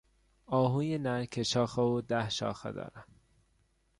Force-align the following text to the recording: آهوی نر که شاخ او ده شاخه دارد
آهوی 0.45 0.97
نر 0.97 1.25
که 1.25 1.43
شاخ 1.43 1.79
او 1.79 2.01
ده 2.01 2.29
شاخه 2.29 2.71
دارد 2.71 3.05